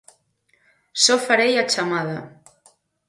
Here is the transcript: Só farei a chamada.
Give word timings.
Só 1.03 1.15
farei 1.27 1.53
a 1.61 1.65
chamada. 1.73 2.19